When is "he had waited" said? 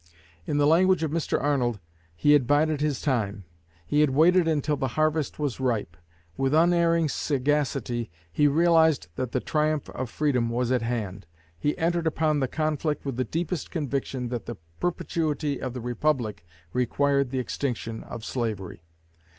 3.85-4.47